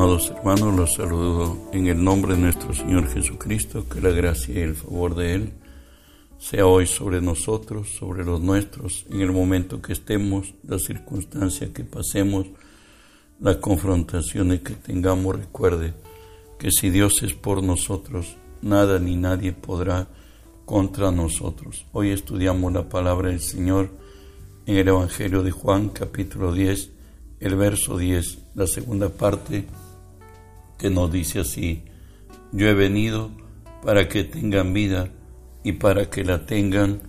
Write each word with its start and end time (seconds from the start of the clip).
Amados 0.00 0.32
hermanos, 0.34 0.74
los 0.74 0.94
saludo 0.94 1.58
en 1.74 1.86
el 1.86 2.02
nombre 2.02 2.34
de 2.34 2.40
nuestro 2.40 2.72
Señor 2.72 3.06
Jesucristo, 3.12 3.86
que 3.86 4.00
la 4.00 4.08
gracia 4.08 4.54
y 4.54 4.62
el 4.62 4.74
favor 4.74 5.14
de 5.14 5.34
Él 5.34 5.52
sea 6.38 6.64
hoy 6.64 6.86
sobre 6.86 7.20
nosotros, 7.20 7.90
sobre 7.98 8.24
los 8.24 8.40
nuestros, 8.40 9.04
en 9.10 9.20
el 9.20 9.30
momento 9.30 9.82
que 9.82 9.92
estemos, 9.92 10.54
la 10.66 10.78
circunstancia 10.78 11.70
que 11.74 11.84
pasemos, 11.84 12.46
las 13.40 13.56
confrontaciones 13.56 14.60
que 14.60 14.72
tengamos. 14.72 15.36
Recuerde 15.36 15.92
que 16.58 16.70
si 16.70 16.88
Dios 16.88 17.22
es 17.22 17.34
por 17.34 17.62
nosotros, 17.62 18.38
nada 18.62 18.98
ni 19.00 19.16
nadie 19.16 19.52
podrá 19.52 20.08
contra 20.64 21.10
nosotros. 21.10 21.84
Hoy 21.92 22.08
estudiamos 22.08 22.72
la 22.72 22.88
palabra 22.88 23.28
del 23.28 23.40
Señor 23.40 23.90
en 24.64 24.78
el 24.78 24.88
Evangelio 24.88 25.42
de 25.42 25.50
Juan, 25.50 25.90
capítulo 25.90 26.54
10 26.54 26.92
el 27.40 27.56
verso 27.56 27.96
10, 27.96 28.38
la 28.54 28.66
segunda 28.66 29.08
parte, 29.08 29.64
que 30.80 30.88
nos 30.88 31.12
dice 31.12 31.40
así, 31.40 31.82
yo 32.52 32.66
he 32.68 32.74
venido 32.74 33.30
para 33.84 34.08
que 34.08 34.24
tengan 34.24 34.72
vida 34.72 35.10
y 35.62 35.72
para 35.72 36.08
que 36.08 36.24
la 36.24 36.46
tengan 36.46 37.02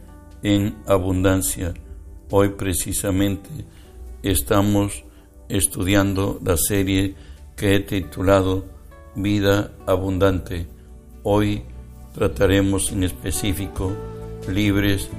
en 0.43 0.75
abundancia. 0.85 1.73
Hoy 2.29 2.49
precisamente 2.49 3.49
estamos 4.23 5.05
estudiando 5.47 6.39
la 6.43 6.57
serie 6.57 7.15
que 7.55 7.75
he 7.75 7.79
titulado 7.79 8.65
Vida 9.15 9.71
Abundante. 9.87 10.67
Hoy 11.23 11.63
trataremos 12.13 12.91
en 12.91 13.03
específico 13.03 13.93
libres 14.49 15.09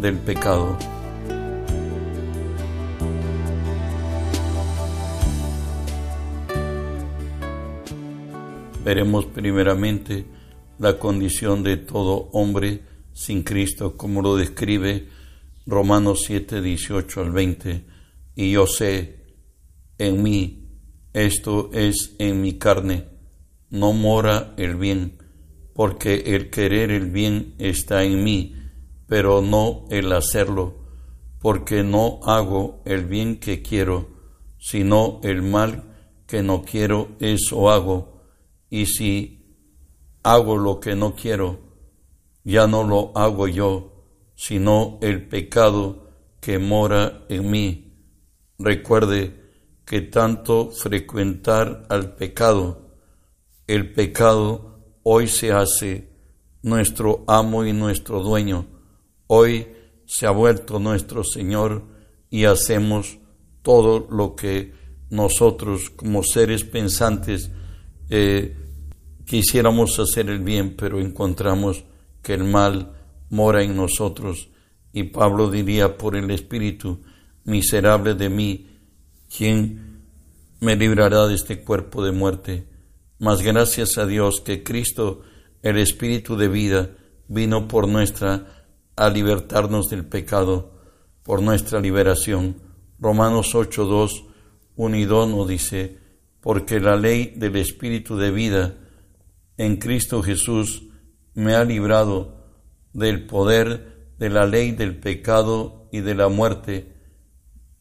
del 0.00 0.16
pecado. 0.16 0.76
Veremos 8.84 9.26
primeramente 9.26 10.24
la 10.78 10.98
condición 10.98 11.62
de 11.62 11.76
todo 11.76 12.30
hombre 12.32 12.82
sin 13.12 13.42
Cristo, 13.42 13.96
como 13.96 14.22
lo 14.22 14.36
describe 14.36 15.08
Romanos 15.66 16.22
7, 16.26 16.62
18 16.62 17.20
al 17.20 17.32
20. 17.32 17.84
Y 18.34 18.52
yo 18.52 18.66
sé 18.66 19.34
en 19.98 20.22
mí, 20.22 20.68
esto 21.12 21.70
es 21.72 22.14
en 22.18 22.40
mi 22.40 22.54
carne, 22.54 23.04
no 23.68 23.92
mora 23.92 24.54
el 24.56 24.76
bien, 24.76 25.18
porque 25.74 26.34
el 26.34 26.50
querer 26.50 26.90
el 26.90 27.10
bien 27.10 27.54
está 27.58 28.04
en 28.04 28.24
mí, 28.24 28.56
pero 29.06 29.42
no 29.42 29.84
el 29.90 30.12
hacerlo, 30.12 30.78
porque 31.40 31.82
no 31.82 32.20
hago 32.24 32.82
el 32.86 33.04
bien 33.04 33.38
que 33.38 33.60
quiero, 33.60 34.08
sino 34.58 35.20
el 35.22 35.42
mal 35.42 35.84
que 36.26 36.42
no 36.42 36.62
quiero, 36.62 37.08
eso 37.18 37.70
hago 37.70 38.09
y 38.70 38.86
si 38.86 39.40
hago 40.22 40.56
lo 40.56 40.80
que 40.80 40.94
no 40.94 41.14
quiero, 41.14 41.58
ya 42.44 42.66
no 42.66 42.84
lo 42.84 43.12
hago 43.16 43.48
yo, 43.48 44.06
sino 44.34 44.98
el 45.02 45.28
pecado 45.28 46.08
que 46.40 46.58
mora 46.58 47.26
en 47.28 47.50
mí. 47.50 47.92
Recuerde 48.58 49.40
que 49.84 50.02
tanto 50.02 50.70
frecuentar 50.70 51.86
al 51.88 52.14
pecado, 52.14 52.96
el 53.66 53.92
pecado 53.92 54.84
hoy 55.02 55.26
se 55.26 55.52
hace 55.52 56.08
nuestro 56.62 57.24
amo 57.26 57.64
y 57.64 57.72
nuestro 57.72 58.22
dueño, 58.22 58.66
hoy 59.26 59.66
se 60.06 60.26
ha 60.26 60.30
vuelto 60.30 60.78
nuestro 60.78 61.24
Señor 61.24 61.84
y 62.30 62.44
hacemos 62.44 63.18
todo 63.62 64.06
lo 64.10 64.36
que 64.36 64.74
nosotros 65.10 65.90
como 65.90 66.22
seres 66.22 66.64
pensantes 66.64 67.50
eh, 68.08 68.56
quisiéramos 69.30 69.96
hacer 70.00 70.28
el 70.28 70.40
bien, 70.40 70.74
pero 70.74 70.98
encontramos 70.98 71.84
que 72.20 72.34
el 72.34 72.42
mal 72.42 72.96
mora 73.28 73.62
en 73.62 73.76
nosotros. 73.76 74.48
Y 74.92 75.04
Pablo 75.04 75.48
diría 75.48 75.96
por 75.96 76.16
el 76.16 76.32
Espíritu, 76.32 76.98
miserable 77.44 78.14
de 78.14 78.28
mí, 78.28 78.66
¿quién 79.34 80.02
me 80.58 80.74
librará 80.74 81.28
de 81.28 81.36
este 81.36 81.62
cuerpo 81.62 82.04
de 82.04 82.10
muerte? 82.10 82.66
Mas 83.20 83.40
gracias 83.40 83.98
a 83.98 84.06
Dios 84.06 84.40
que 84.40 84.64
Cristo, 84.64 85.22
el 85.62 85.78
Espíritu 85.78 86.36
de 86.36 86.48
vida, 86.48 86.90
vino 87.28 87.68
por 87.68 87.86
nuestra, 87.86 88.64
a 88.96 89.10
libertarnos 89.10 89.88
del 89.90 90.06
pecado, 90.06 90.72
por 91.22 91.40
nuestra 91.40 91.78
liberación. 91.78 92.56
Romanos 92.98 93.54
8, 93.54 93.84
2, 93.84 94.24
1 94.74 94.96
y 94.96 95.04
2 95.04 95.28
nos 95.28 95.46
dice, 95.46 95.98
porque 96.40 96.80
la 96.80 96.96
ley 96.96 97.32
del 97.36 97.54
Espíritu 97.54 98.16
de 98.16 98.32
vida 98.32 98.79
en 99.60 99.76
Cristo 99.76 100.22
Jesús 100.22 100.84
me 101.34 101.54
ha 101.54 101.64
librado 101.64 102.46
del 102.94 103.26
poder 103.26 104.14
de 104.18 104.30
la 104.30 104.46
ley 104.46 104.72
del 104.72 104.96
pecado 104.96 105.86
y 105.92 106.00
de 106.00 106.14
la 106.14 106.28
muerte, 106.28 106.94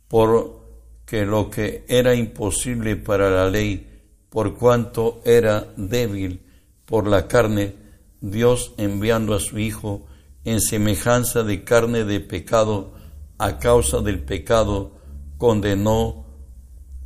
porque 0.09 1.25
lo 1.25 1.50
que 1.50 1.85
era 1.88 2.16
imposible 2.16 2.97
para 2.97 3.29
la 3.29 3.50
ley, 3.50 4.01
por 4.29 4.57
cuanto 4.57 5.22
era 5.23 5.68
débil 5.78 6.41
por 6.84 7.07
la 7.07 7.29
carne, 7.29 7.75
Dios 8.19 8.73
enviando 8.75 9.34
a 9.34 9.39
su 9.39 9.57
Hijo 9.57 10.06
en 10.44 10.59
semejanza 10.59 11.44
de 11.44 11.63
carne 11.63 12.03
de 12.03 12.19
pecado, 12.19 12.91
a 13.38 13.57
causa 13.57 14.01
del 14.01 14.19
pecado, 14.19 14.97
condenó 15.38 16.25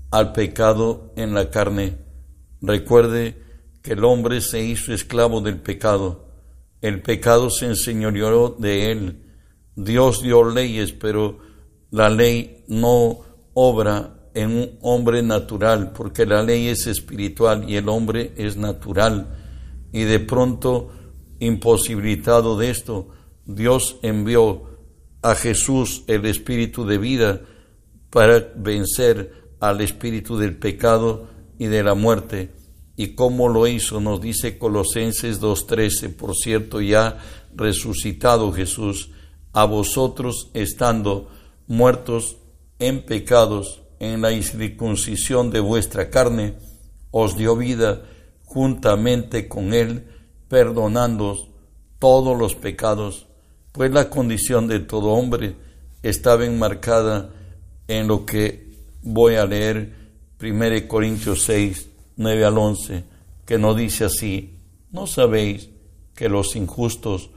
al 0.09 0.33
pecado 0.33 1.13
en 1.15 1.35
la 1.35 1.51
carne. 1.51 1.97
Recuerde 2.59 3.43
que 3.83 3.93
el 3.93 4.03
hombre 4.05 4.39
se 4.41 4.63
hizo 4.63 4.93
esclavo 4.93 5.41
del 5.41 5.59
pecado. 5.59 6.25
El 6.81 7.01
pecado 7.01 7.49
se 7.49 7.67
enseñoreó 7.67 8.55
de 8.57 8.91
él. 8.91 9.19
Dios 9.75 10.23
dio 10.23 10.49
leyes, 10.49 10.93
pero 10.93 11.39
la 11.91 12.09
ley 12.09 12.63
no 12.69 13.19
obra 13.53 14.29
en 14.33 14.51
un 14.51 14.79
hombre 14.81 15.21
natural, 15.21 15.91
porque 15.91 16.25
la 16.25 16.41
ley 16.41 16.69
es 16.69 16.87
espiritual 16.87 17.69
y 17.69 17.75
el 17.75 17.89
hombre 17.89 18.31
es 18.37 18.55
natural. 18.55 19.37
Y 19.91 20.03
de 20.03 20.19
pronto, 20.21 20.89
imposibilitado 21.39 22.57
de 22.57 22.69
esto, 22.69 23.09
Dios 23.45 23.97
envió 24.01 24.63
a 25.21 25.35
Jesús 25.35 26.05
el 26.07 26.25
espíritu 26.25 26.85
de 26.85 26.97
vida 26.97 27.41
para 28.09 28.39
vencer 28.55 29.33
al 29.59 29.81
espíritu 29.81 30.37
del 30.37 30.55
pecado 30.55 31.27
y 31.59 31.67
de 31.67 31.83
la 31.83 31.95
muerte 31.95 32.62
y 32.95 33.15
cómo 33.15 33.49
lo 33.49 33.67
hizo, 33.67 33.99
nos 33.99 34.21
dice 34.21 34.57
Colosenses 34.57 35.41
2.13, 35.41 36.15
por 36.15 36.35
cierto, 36.35 36.81
ya 36.81 37.17
resucitado 37.55 38.51
Jesús, 38.51 39.09
a 39.51 39.65
vosotros 39.65 40.49
estando 40.53 41.29
muertos 41.67 42.37
en 42.79 43.05
pecados, 43.05 43.81
en 43.99 44.21
la 44.21 44.31
incircuncisión 44.31 45.49
de 45.49 45.59
vuestra 45.59 46.09
carne, 46.09 46.55
os 47.11 47.37
dio 47.37 47.55
vida 47.55 48.03
juntamente 48.43 49.47
con 49.47 49.73
Él, 49.73 50.07
perdonando 50.49 51.47
todos 51.99 52.37
los 52.37 52.55
pecados, 52.55 53.27
pues 53.71 53.91
la 53.91 54.09
condición 54.09 54.67
de 54.67 54.79
todo 54.79 55.11
hombre 55.11 55.55
estaba 56.03 56.45
enmarcada 56.45 57.31
en 57.87 58.07
lo 58.07 58.25
que 58.25 58.73
voy 59.01 59.35
a 59.35 59.45
leer 59.45 59.95
1 60.41 60.87
Corintios 60.87 61.43
6, 61.43 61.89
9 62.15 62.45
al 62.45 62.57
11, 62.57 63.03
que 63.45 63.57
no 63.57 63.73
dice 63.73 64.05
así, 64.05 64.57
¿no 64.91 65.07
sabéis 65.07 65.69
que 66.15 66.29
los 66.29 66.55
injustos 66.55 67.29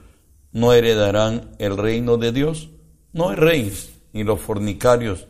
no 0.51 0.73
heredarán 0.73 1.51
el 1.59 1.77
reino 1.77 2.17
de 2.17 2.31
Dios? 2.31 2.69
No 3.13 3.31
erréis, 3.31 3.93
ni 4.13 4.23
los 4.23 4.39
fornicarios, 4.39 5.27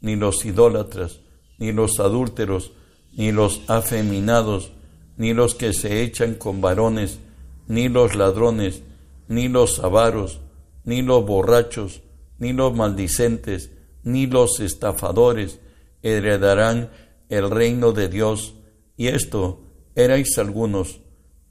ni 0.00 0.16
los 0.16 0.44
idólatras, 0.44 1.20
ni 1.58 1.72
los 1.72 2.00
adúlteros, 2.00 2.72
ni 3.16 3.32
los 3.32 3.62
afeminados, 3.68 4.72
ni 5.16 5.34
los 5.34 5.54
que 5.54 5.72
se 5.72 6.02
echan 6.02 6.34
con 6.34 6.60
varones, 6.60 7.18
ni 7.66 7.88
los 7.88 8.14
ladrones, 8.14 8.82
ni 9.28 9.48
los 9.48 9.80
avaros, 9.80 10.40
ni 10.84 11.02
los 11.02 11.24
borrachos, 11.26 12.02
ni 12.38 12.52
los 12.52 12.74
maldicentes, 12.74 13.70
ni 14.04 14.26
los 14.26 14.60
estafadores 14.60 15.60
heredarán 16.02 16.90
el 17.28 17.50
reino 17.50 17.92
de 17.92 18.08
Dios 18.08 18.54
y 18.98 19.06
esto 19.06 19.60
erais 19.94 20.36
algunos, 20.38 21.00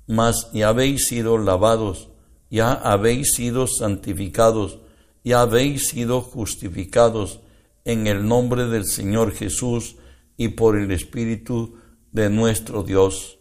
mas 0.06 0.52
ya 0.54 0.68
habéis 0.68 1.08
sido 1.08 1.38
lavados, 1.38 2.10
ya 2.52 2.74
habéis 2.74 3.34
sido 3.34 3.68
santificados, 3.68 4.80
ya 5.24 5.42
habéis 5.42 5.88
sido 5.88 6.22
justificados 6.22 7.40
en 7.86 8.06
el 8.06 8.28
nombre 8.28 8.68
del 8.68 8.86
Señor 8.86 9.32
Jesús 9.32 9.96
y 10.36 10.50
por 10.50 10.78
el 10.78 10.92
Espíritu 10.92 11.78
de 12.12 12.30
nuestro 12.30 12.84
Dios. 12.84 13.40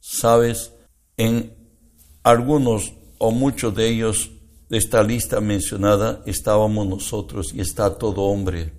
Sabes, 0.00 0.72
en 1.16 1.54
algunos 2.22 2.92
o 3.16 3.30
muchos 3.30 3.74
de 3.74 3.88
ellos 3.88 4.32
de 4.68 4.76
esta 4.76 5.02
lista 5.02 5.40
mencionada 5.40 6.22
estábamos 6.26 6.86
nosotros 6.86 7.54
y 7.54 7.62
está 7.62 7.96
todo 7.96 8.24
hombre. 8.24 8.74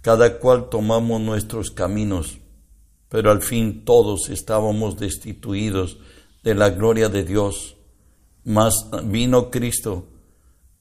Cada 0.00 0.38
cual 0.38 0.70
tomamos 0.70 1.20
nuestros 1.20 1.70
caminos 1.70 2.38
pero 3.16 3.30
al 3.30 3.40
fin 3.40 3.82
todos 3.82 4.28
estábamos 4.28 4.98
destituidos 4.98 5.96
de 6.42 6.54
la 6.54 6.68
gloria 6.68 7.08
de 7.08 7.24
Dios. 7.24 7.78
Mas 8.44 8.74
vino 9.04 9.50
Cristo 9.50 10.06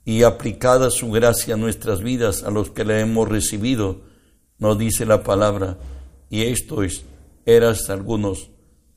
y 0.04 0.24
aplicada 0.24 0.90
su 0.90 1.10
gracia 1.12 1.54
a 1.54 1.58
nuestras 1.58 2.02
vidas, 2.02 2.44
a 2.44 2.52
los 2.52 2.72
que 2.72 2.84
la 2.84 3.00
hemos 3.00 3.30
recibido, 3.30 4.02
nos 4.58 4.78
dice 4.78 5.06
la 5.06 5.24
palabra, 5.24 5.78
y 6.30 6.42
esto 6.42 6.84
es, 6.84 7.06
eras 7.46 7.90
algunos, 7.90 8.50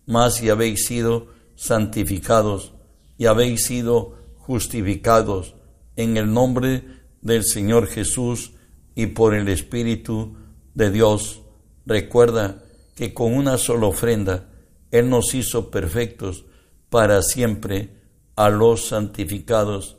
más 0.05 0.43
y 0.43 0.51
habéis 0.51 0.87
sido 0.87 1.29
santificados 1.55 2.73
y 3.19 3.27
habéis 3.27 3.67
sido 3.67 4.17
justificados 4.39 5.55
en 5.95 6.17
el 6.17 6.33
nombre 6.33 6.83
del 7.23 7.45
Señor 7.45 7.87
Jesús 7.87 8.51
y 8.97 9.07
por 9.07 9.33
el 9.33 9.47
Espíritu 9.47 10.35
de 10.75 10.91
Dios. 10.91 11.43
Recuerda 11.87 12.65
que 12.99 13.15
con 13.15 13.33
una 13.33 13.59
sola 13.59 13.87
ofrenda 13.87 14.49
Él 14.91 15.09
nos 15.09 15.33
hizo 15.33 15.71
perfectos 15.71 16.47
para 16.91 17.23
siempre 17.23 17.91
a 18.35 18.49
los 18.49 18.87
santificados. 18.87 19.99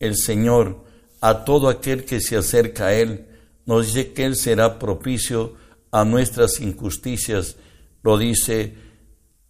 El 0.00 0.16
Señor, 0.16 0.82
a 1.20 1.44
todo 1.44 1.68
aquel 1.68 2.04
que 2.04 2.20
se 2.20 2.36
acerca 2.36 2.86
a 2.86 2.94
Él, 2.94 3.28
nos 3.66 3.86
dice 3.86 4.12
que 4.12 4.24
Él 4.24 4.34
será 4.34 4.80
propicio 4.80 5.54
a 5.92 6.04
nuestras 6.04 6.60
injusticias. 6.60 7.54
Lo 8.02 8.18
dice 8.18 8.74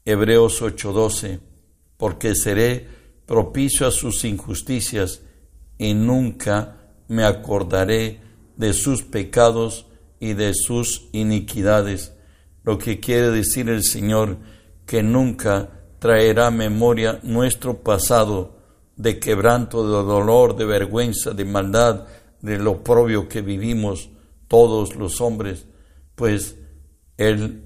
Hebreos 0.05 0.61
8:12, 0.61 1.41
porque 1.97 2.35
seré 2.35 2.87
propicio 3.25 3.87
a 3.87 3.93
sus 3.93 4.27
injusticias 4.27 5.23
y 5.79 5.95
nunca 5.95 6.77
me 7.09 7.25
acordaré 7.25 8.21
de 8.59 8.75
sus 8.75 9.05
pecados 9.05 9.87
y 10.19 10.35
de 10.35 10.53
sus 10.53 11.09
iniquidades. 11.13 12.13
Lo 12.71 12.79
que 12.79 13.01
quiere 13.01 13.33
decir 13.33 13.69
el 13.69 13.83
Señor, 13.83 14.37
que 14.87 15.03
nunca 15.03 15.71
traerá 15.99 16.53
memoria 16.53 17.19
nuestro 17.25 17.83
pasado 17.83 18.59
de 18.95 19.19
quebranto, 19.19 19.83
de 19.83 20.07
dolor, 20.09 20.55
de 20.55 20.67
vergüenza, 20.67 21.33
de 21.33 21.45
maldad, 21.45 22.07
de 22.41 22.59
lo 22.61 22.85
propio 22.85 23.29
que 23.29 23.43
vivimos 23.43 24.09
todos 24.47 24.95
los 24.95 25.21
hombres, 25.21 25.67
pues 26.15 26.59
el, 27.17 27.65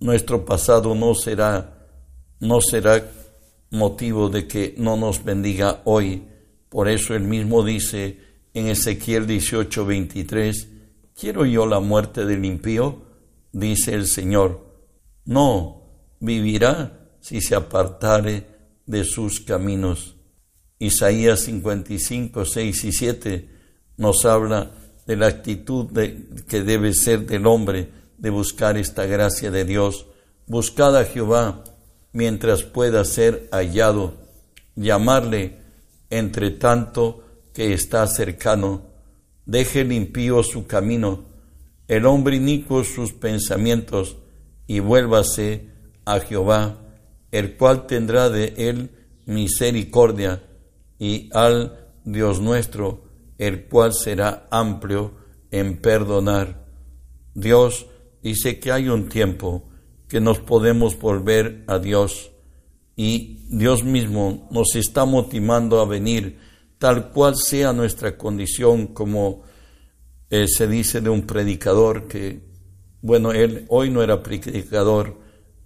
nuestro 0.00 0.44
pasado 0.44 0.96
no 0.96 1.14
será, 1.14 1.86
no 2.40 2.60
será 2.60 3.00
motivo 3.70 4.28
de 4.28 4.48
que 4.48 4.74
no 4.76 4.96
nos 4.96 5.22
bendiga 5.22 5.82
hoy. 5.84 6.26
Por 6.68 6.88
eso 6.88 7.14
él 7.14 7.22
mismo 7.22 7.62
dice 7.62 8.18
en 8.54 8.66
Ezequiel 8.66 9.24
18, 9.24 9.86
23, 9.86 10.68
¿quiero 11.14 11.46
yo 11.46 11.64
la 11.64 11.78
muerte 11.78 12.26
del 12.26 12.44
impío? 12.44 13.11
Dice 13.52 13.94
el 13.94 14.06
Señor, 14.06 14.66
no, 15.24 15.82
vivirá 16.20 17.10
si 17.20 17.40
se 17.40 17.54
apartare 17.54 18.46
de 18.86 19.04
sus 19.04 19.40
caminos. 19.40 20.16
Isaías 20.78 21.40
55, 21.40 22.44
6 22.44 22.84
y 22.84 22.92
7 22.92 23.48
nos 23.98 24.24
habla 24.24 24.72
de 25.06 25.16
la 25.16 25.26
actitud 25.26 25.90
de, 25.90 26.26
que 26.48 26.62
debe 26.62 26.92
ser 26.94 27.26
del 27.26 27.46
hombre 27.46 27.90
de 28.18 28.30
buscar 28.30 28.76
esta 28.76 29.06
gracia 29.06 29.50
de 29.50 29.64
Dios. 29.64 30.06
Buscad 30.46 30.96
a 30.96 31.04
Jehová 31.04 31.64
mientras 32.12 32.62
pueda 32.62 33.04
ser 33.04 33.48
hallado, 33.52 34.14
llamarle 34.74 35.58
entre 36.10 36.50
tanto 36.50 37.24
que 37.52 37.72
está 37.72 38.06
cercano. 38.06 38.86
Deje 39.44 39.80
el 39.80 39.92
impío 39.92 40.42
su 40.42 40.66
camino, 40.66 41.24
el 41.92 42.06
hombre 42.06 42.36
inicuo 42.36 42.84
sus 42.84 43.12
pensamientos, 43.12 44.16
y 44.66 44.80
vuélvase 44.80 45.68
a 46.06 46.20
Jehová, 46.20 46.78
el 47.30 47.58
cual 47.58 47.86
tendrá 47.86 48.30
de 48.30 48.54
él 48.56 48.90
misericordia, 49.26 50.42
y 50.98 51.28
al 51.34 51.90
Dios 52.06 52.40
nuestro, 52.40 53.04
el 53.36 53.66
cual 53.66 53.92
será 53.92 54.48
amplio 54.50 55.12
en 55.50 55.82
perdonar. 55.82 56.64
Dios 57.34 57.86
dice 58.22 58.58
que 58.58 58.72
hay 58.72 58.88
un 58.88 59.10
tiempo 59.10 59.68
que 60.08 60.18
nos 60.18 60.38
podemos 60.38 60.98
volver 60.98 61.62
a 61.66 61.78
Dios 61.78 62.32
y 62.96 63.44
Dios 63.50 63.84
mismo 63.84 64.48
nos 64.50 64.76
está 64.76 65.04
motivando 65.04 65.78
a 65.80 65.86
venir 65.86 66.38
tal 66.78 67.10
cual 67.10 67.36
sea 67.36 67.74
nuestra 67.74 68.16
condición, 68.16 68.88
como 68.88 69.42
eh, 70.32 70.48
se 70.48 70.66
dice 70.66 71.02
de 71.02 71.10
un 71.10 71.26
predicador 71.26 72.08
que, 72.08 72.40
bueno, 73.02 73.32
él 73.32 73.66
hoy 73.68 73.90
no 73.90 74.02
era 74.02 74.22
predicador, 74.22 75.18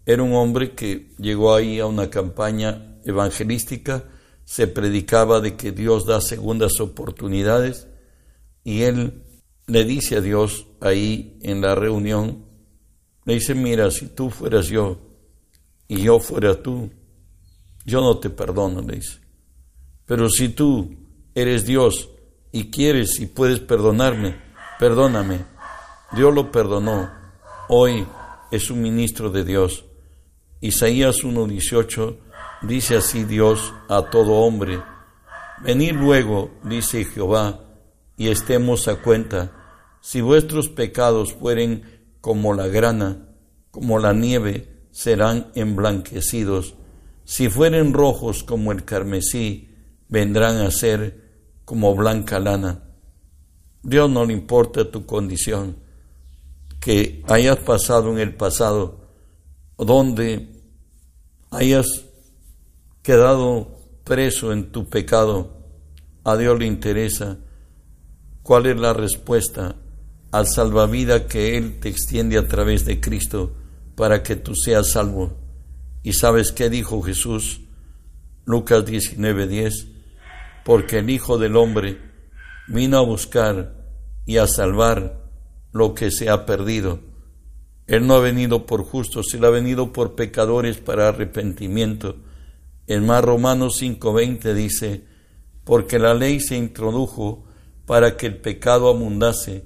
era 0.04 0.24
un 0.24 0.34
hombre 0.34 0.74
que 0.74 1.14
llegó 1.18 1.54
ahí 1.54 1.78
a 1.78 1.86
una 1.86 2.10
campaña 2.10 2.98
evangelística, 3.04 4.02
se 4.44 4.66
predicaba 4.66 5.40
de 5.40 5.56
que 5.56 5.70
Dios 5.70 6.04
da 6.04 6.20
segundas 6.20 6.80
oportunidades 6.80 7.86
y 8.64 8.82
él 8.82 9.22
le 9.68 9.84
dice 9.84 10.16
a 10.16 10.20
Dios 10.20 10.66
ahí 10.80 11.38
en 11.42 11.60
la 11.60 11.76
reunión, 11.76 12.44
le 13.24 13.34
dice, 13.34 13.54
mira, 13.54 13.92
si 13.92 14.08
tú 14.08 14.30
fueras 14.30 14.66
yo 14.66 14.98
y 15.86 16.02
yo 16.02 16.18
fuera 16.18 16.60
tú, 16.60 16.90
yo 17.84 18.00
no 18.00 18.18
te 18.18 18.30
perdono, 18.30 18.82
le 18.82 18.96
dice. 18.96 19.20
Pero 20.06 20.28
si 20.28 20.48
tú 20.48 20.92
eres 21.36 21.64
Dios 21.66 22.08
y 22.50 22.64
quieres 22.64 23.20
y 23.20 23.26
puedes 23.26 23.60
perdonarme, 23.60 24.45
perdóname. 24.78 25.44
Dios 26.12 26.34
lo 26.34 26.50
perdonó. 26.50 27.10
Hoy 27.68 28.06
es 28.50 28.70
un 28.70 28.82
ministro 28.82 29.30
de 29.30 29.44
Dios. 29.44 29.84
Isaías 30.60 31.24
1.18 31.24 32.16
dice 32.62 32.96
así 32.96 33.24
Dios 33.24 33.74
a 33.88 34.02
todo 34.02 34.34
hombre. 34.34 34.82
Venid 35.62 35.92
luego, 35.92 36.50
dice 36.62 37.04
Jehová, 37.04 37.60
y 38.16 38.28
estemos 38.28 38.88
a 38.88 38.96
cuenta. 38.96 39.52
Si 40.00 40.20
vuestros 40.20 40.68
pecados 40.68 41.32
fueren 41.34 42.08
como 42.20 42.54
la 42.54 42.68
grana, 42.68 43.28
como 43.70 43.98
la 43.98 44.12
nieve, 44.12 44.88
serán 44.90 45.50
emblanquecidos. 45.54 46.74
Si 47.24 47.48
fueren 47.48 47.92
rojos 47.92 48.44
como 48.44 48.72
el 48.72 48.84
carmesí, 48.84 49.74
vendrán 50.08 50.58
a 50.58 50.70
ser 50.70 51.24
como 51.64 51.94
blanca 51.94 52.38
lana. 52.38 52.85
Dios 53.86 54.10
no 54.10 54.24
le 54.24 54.32
importa 54.32 54.90
tu 54.90 55.06
condición, 55.06 55.76
que 56.80 57.22
hayas 57.28 57.58
pasado 57.58 58.10
en 58.10 58.18
el 58.18 58.34
pasado, 58.34 58.98
donde 59.78 60.48
hayas 61.52 61.86
quedado 63.04 63.78
preso 64.02 64.52
en 64.52 64.72
tu 64.72 64.88
pecado, 64.88 65.52
a 66.24 66.36
Dios 66.36 66.58
le 66.58 66.66
interesa 66.66 67.38
cuál 68.42 68.66
es 68.66 68.76
la 68.76 68.92
respuesta 68.92 69.76
al 70.32 70.48
salvavida 70.48 71.28
que 71.28 71.56
Él 71.56 71.78
te 71.78 71.88
extiende 71.88 72.38
a 72.38 72.48
través 72.48 72.84
de 72.84 73.00
Cristo 73.00 73.54
para 73.94 74.24
que 74.24 74.34
tú 74.34 74.56
seas 74.56 74.90
salvo. 74.90 75.36
¿Y 76.02 76.14
sabes 76.14 76.50
qué 76.50 76.70
dijo 76.70 77.02
Jesús? 77.02 77.60
Lucas 78.46 78.84
19:10, 78.84 79.86
porque 80.64 80.98
el 80.98 81.08
Hijo 81.08 81.38
del 81.38 81.54
Hombre 81.54 82.15
vino 82.68 82.98
a 82.98 83.02
buscar 83.02 83.74
y 84.24 84.38
a 84.38 84.46
salvar 84.46 85.24
lo 85.72 85.94
que 85.94 86.10
se 86.10 86.28
ha 86.30 86.46
perdido. 86.46 87.00
Él 87.86 88.06
no 88.06 88.14
ha 88.14 88.20
venido 88.20 88.66
por 88.66 88.84
justos, 88.84 89.32
Él 89.34 89.44
ha 89.44 89.50
venido 89.50 89.92
por 89.92 90.14
pecadores 90.14 90.78
para 90.78 91.08
arrepentimiento. 91.08 92.16
En 92.86 93.06
más 93.06 93.24
Romanos 93.24 93.80
5:20 93.80 94.54
dice, 94.54 95.04
porque 95.64 95.98
la 95.98 96.14
ley 96.14 96.40
se 96.40 96.56
introdujo 96.56 97.44
para 97.86 98.16
que 98.16 98.26
el 98.26 98.38
pecado 98.38 98.88
abundase, 98.88 99.64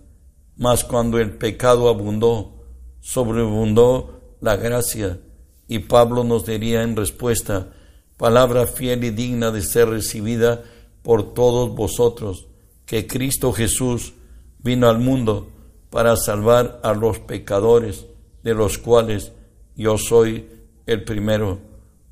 mas 0.56 0.84
cuando 0.84 1.18
el 1.18 1.32
pecado 1.38 1.88
abundó, 1.88 2.64
sobreabundó 3.00 4.36
la 4.40 4.56
gracia. 4.56 5.20
Y 5.68 5.80
Pablo 5.80 6.24
nos 6.24 6.44
diría 6.44 6.82
en 6.82 6.96
respuesta, 6.96 7.72
palabra 8.18 8.66
fiel 8.66 9.04
y 9.04 9.10
digna 9.10 9.50
de 9.50 9.62
ser 9.62 9.88
recibida 9.88 10.62
por 11.02 11.32
todos 11.32 11.74
vosotros, 11.74 12.46
que 12.90 13.06
Cristo 13.06 13.52
Jesús 13.52 14.14
vino 14.58 14.88
al 14.88 14.98
mundo 14.98 15.48
para 15.90 16.16
salvar 16.16 16.80
a 16.82 16.92
los 16.92 17.20
pecadores, 17.20 18.06
de 18.42 18.52
los 18.52 18.78
cuales 18.78 19.30
yo 19.76 19.96
soy 19.96 20.48
el 20.86 21.04
primero. 21.04 21.60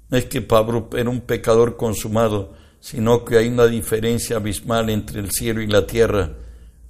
No 0.08 0.16
es 0.16 0.26
que 0.26 0.40
Pablo 0.40 0.88
era 0.96 1.10
un 1.10 1.22
pecador 1.22 1.76
consumado, 1.76 2.52
sino 2.78 3.24
que 3.24 3.38
hay 3.38 3.48
una 3.48 3.66
diferencia 3.66 4.36
abismal 4.36 4.88
entre 4.88 5.18
el 5.18 5.32
cielo 5.32 5.62
y 5.62 5.66
la 5.66 5.84
tierra. 5.84 6.34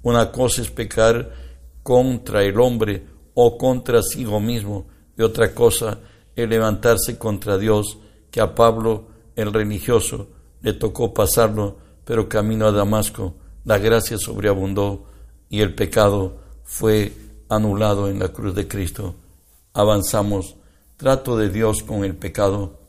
Una 0.03 0.31
cosa 0.31 0.61
es 0.61 0.69
pecar 0.69 1.33
contra 1.81 2.43
el 2.43 2.59
hombre 2.59 3.07
o 3.33 3.57
contra 3.57 4.03
sí 4.03 4.23
mismo, 4.23 4.85
y 5.17 5.23
otra 5.23 5.55
cosa 5.55 5.97
es 6.35 6.47
levantarse 6.47 7.17
contra 7.17 7.57
Dios, 7.57 7.97
que 8.29 8.39
a 8.39 8.53
Pablo, 8.53 9.07
el 9.35 9.51
religioso, 9.51 10.27
le 10.61 10.73
tocó 10.73 11.11
pasarlo, 11.11 11.77
pero 12.05 12.29
camino 12.29 12.67
a 12.67 12.71
Damasco, 12.71 13.33
la 13.69 13.77
gracia 13.77 14.17
sobreabundó 14.17 15.05
y 15.47 15.61
el 15.61 15.75
pecado 15.75 16.41
fue 16.63 17.13
anulado 17.49 18.09
en 18.09 18.17
la 18.17 18.29
cruz 18.29 18.55
de 18.55 18.67
Cristo. 18.67 19.13
Avanzamos 19.73 20.55
trato 20.97 21.37
de 21.37 21.51
Dios 21.51 21.83
con 21.83 22.03
el 22.03 22.15
pecado. 22.15 22.79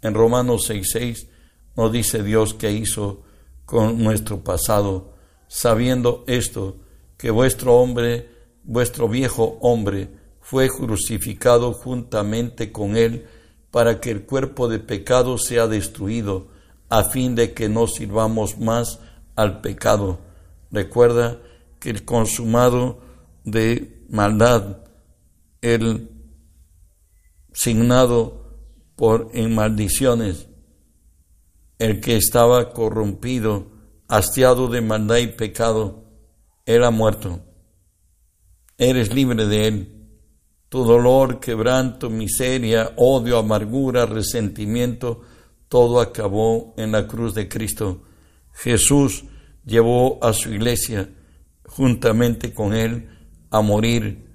En 0.00 0.14
Romanos 0.14 0.70
6:6 0.70 1.26
nos 1.74 1.90
dice 1.90 2.22
Dios 2.22 2.54
que 2.54 2.70
hizo 2.70 3.24
con 3.64 4.00
nuestro 4.00 4.44
pasado, 4.44 5.14
sabiendo 5.48 6.22
esto, 6.28 6.76
que 7.16 7.32
vuestro 7.32 7.74
hombre, 7.74 8.28
vuestro 8.62 9.08
viejo 9.08 9.58
hombre, 9.60 10.08
fue 10.40 10.68
crucificado 10.68 11.72
juntamente 11.72 12.70
con 12.70 12.96
él, 12.96 13.26
para 13.72 13.98
que 14.00 14.12
el 14.12 14.22
cuerpo 14.22 14.68
de 14.68 14.78
pecado 14.78 15.36
sea 15.36 15.66
destruido, 15.66 16.46
a 16.88 17.02
fin 17.02 17.34
de 17.34 17.54
que 17.54 17.68
no 17.68 17.88
sirvamos 17.88 18.56
más 18.56 19.00
al 19.34 19.60
pecado. 19.62 20.27
Recuerda 20.70 21.40
que 21.78 21.90
el 21.90 22.04
consumado 22.04 23.00
de 23.44 24.04
maldad, 24.08 24.78
el 25.60 26.10
signado 27.52 28.58
por 28.96 29.30
en 29.32 29.54
maldiciones, 29.54 30.48
el 31.78 32.00
que 32.00 32.16
estaba 32.16 32.70
corrompido, 32.72 33.70
hastiado 34.08 34.68
de 34.68 34.80
maldad 34.80 35.18
y 35.18 35.28
pecado, 35.28 36.04
era 36.66 36.90
muerto. 36.90 37.40
Eres 38.76 39.14
libre 39.14 39.46
de 39.46 39.66
él. 39.66 39.94
Tu 40.68 40.84
dolor, 40.84 41.40
quebranto, 41.40 42.10
miseria, 42.10 42.92
odio, 42.96 43.38
amargura, 43.38 44.04
resentimiento, 44.04 45.22
todo 45.68 46.00
acabó 46.00 46.74
en 46.76 46.92
la 46.92 47.06
cruz 47.06 47.34
de 47.34 47.48
Cristo. 47.48 48.02
Jesús 48.52 49.24
llevó 49.64 50.18
a 50.22 50.32
su 50.32 50.50
iglesia 50.50 51.08
juntamente 51.66 52.52
con 52.52 52.74
él 52.74 53.08
a 53.50 53.60
morir. 53.60 54.26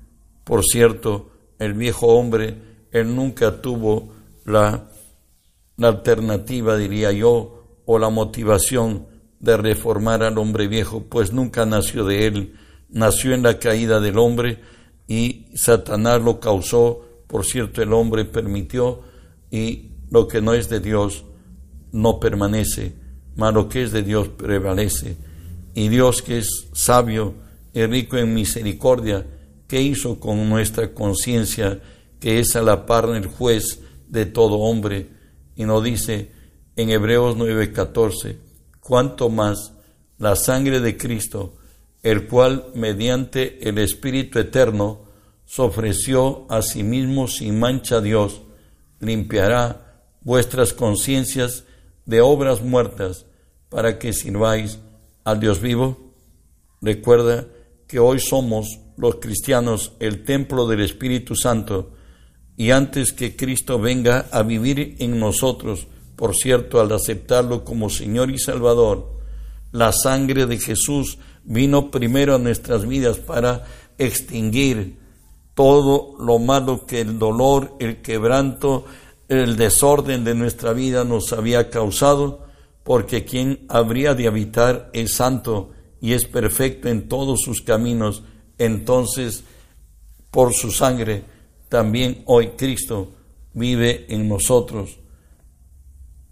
Por 0.44 0.64
cierto, 0.64 1.32
el 1.60 1.74
viejo 1.74 2.08
hombre, 2.08 2.58
él 2.92 3.16
nunca 3.16 3.62
tuvo 3.62 4.14
la, 4.46 4.90
la 5.78 5.88
alternativa, 5.88 6.78
diría 6.78 7.12
yo, 7.12 7.82
o 7.86 8.00
la 8.00 8.10
motivación 8.10 9.08
de 9.40 9.58
reformar 9.58 10.24
al 10.24 10.38
hombre 10.38 10.68
viejo, 10.68 11.04
pues 11.04 11.34
nunca 11.34 11.66
nació 11.66 12.06
de 12.06 12.28
él, 12.28 12.56
nació 12.90 13.34
en 13.34 13.44
la 13.44 13.60
caída 13.60 14.00
del 14.00 14.18
hombre 14.18 14.62
y 15.08 15.48
Satanás 15.56 16.22
lo 16.22 16.40
causó, 16.40 17.06
por 17.28 17.46
cierto 17.46 17.82
el 17.82 17.92
hombre 17.92 18.24
permitió 18.24 19.02
y 19.52 19.92
lo 20.10 20.28
que 20.28 20.42
no 20.42 20.54
es 20.54 20.70
de 20.70 20.80
Dios 20.80 21.26
no 21.92 22.20
permanece, 22.20 22.96
mas 23.36 23.54
lo 23.54 23.70
que 23.70 23.84
es 23.84 23.92
de 23.92 24.04
Dios 24.04 24.30
prevalece. 24.30 25.18
Y 25.74 25.88
Dios 25.90 26.22
que 26.22 26.40
es 26.40 26.68
sabio 26.74 27.34
y 27.74 27.86
rico 27.86 28.18
en 28.18 28.34
misericordia, 28.34 29.26
¿qué 29.68 29.82
hizo 29.82 30.20
con 30.20 30.50
nuestra 30.50 30.94
conciencia 30.94 31.82
que 32.20 32.40
es 32.40 32.56
a 32.56 32.62
la 32.62 32.86
par 32.86 33.10
el 33.16 33.26
juez 33.26 33.80
de 34.08 34.26
todo 34.26 34.60
hombre? 34.60 35.10
Y 35.56 35.66
nos 35.66 35.84
dice 35.84 36.30
en 36.76 36.90
Hebreos 36.90 37.36
9:14, 37.38 38.38
cuanto 38.80 39.30
más 39.30 39.74
la 40.18 40.36
sangre 40.36 40.80
de 40.80 40.98
Cristo, 40.98 41.56
el 42.04 42.28
cual 42.28 42.68
mediante 42.76 43.68
el 43.68 43.78
Espíritu 43.78 44.40
Eterno 44.40 45.04
se 45.46 45.62
ofreció 45.62 46.46
a 46.50 46.62
sí 46.62 46.84
mismo 46.84 47.28
sin 47.28 47.60
mancha 47.60 47.98
a 47.98 48.02
Dios, 48.02 48.42
limpiará 49.00 50.02
vuestras 50.22 50.74
conciencias 50.74 51.66
de 52.06 52.22
obras 52.22 52.62
muertas 52.62 53.26
para 53.70 54.00
que 54.00 54.14
sirváis 54.14 54.80
al 55.24 55.40
Dios 55.40 55.62
vivo. 55.62 56.14
Recuerda 56.82 57.48
que 57.88 58.00
hoy 58.00 58.20
somos 58.20 58.80
los 58.98 59.16
cristianos 59.16 59.94
el 60.00 60.24
templo 60.24 60.68
del 60.68 60.82
Espíritu 60.82 61.36
Santo 61.36 61.92
y 62.56 62.72
antes 62.72 63.14
que 63.14 63.36
Cristo 63.36 63.80
venga 63.80 64.28
a 64.32 64.44
vivir 64.44 64.96
en 65.00 65.20
nosotros, 65.20 65.88
por 66.16 66.36
cierto, 66.36 66.80
al 66.80 66.92
aceptarlo 66.92 67.64
como 67.64 67.90
Señor 67.90 68.30
y 68.30 68.38
Salvador, 68.38 69.20
la 69.72 69.92
sangre 69.92 70.46
de 70.46 70.60
Jesús 70.60 71.18
vino 71.44 71.90
primero 71.90 72.36
a 72.36 72.40
nuestras 72.40 72.88
vidas 72.88 73.18
para 73.18 73.66
extinguir 73.98 75.00
todo 75.56 76.16
lo 76.20 76.40
malo 76.40 76.86
que 76.86 77.02
el 77.02 77.18
dolor, 77.20 77.76
el 77.80 78.02
quebranto, 78.02 78.86
el 79.28 79.56
desorden 79.56 80.24
de 80.24 80.36
nuestra 80.36 80.74
vida 80.74 81.04
nos 81.04 81.34
había 81.34 81.70
causado, 81.70 82.46
porque 82.84 83.24
quien 83.24 83.66
habría 83.70 84.14
de 84.14 84.28
habitar 84.28 84.90
es 84.94 85.16
santo 85.16 85.72
y 86.02 86.14
es 86.14 86.26
perfecto 86.26 86.90
en 86.90 87.08
todos 87.08 87.42
sus 87.42 87.62
caminos, 87.62 88.24
entonces 88.58 89.44
por 90.32 90.54
su 90.54 90.72
sangre 90.72 91.24
también 91.70 92.24
hoy 92.26 92.50
Cristo 92.58 93.12
vive 93.54 94.06
en 94.10 94.28
nosotros. 94.28 95.00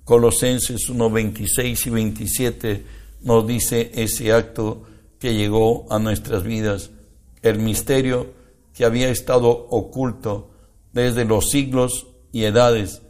Colosenses 0.03 0.89
1, 0.89 1.09
26 1.09 1.87
y 1.87 1.89
27 1.89 2.85
nos 3.21 3.47
dice 3.47 3.91
ese 3.93 4.33
acto 4.33 4.83
que 5.19 5.35
llegó 5.35 5.85
a 5.89 5.99
nuestras 5.99 6.43
vidas, 6.43 6.89
el 7.41 7.59
misterio 7.59 8.33
que 8.73 8.85
había 8.85 9.09
estado 9.09 9.49
oculto 9.49 10.51
desde 10.93 11.25
los 11.25 11.49
siglos 11.49 12.07
y 12.31 12.45
edades, 12.45 13.01